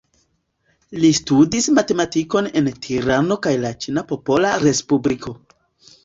[1.01, 5.35] Li studis matematikon en Tirano kaj la Ĉina Popola Respubliko.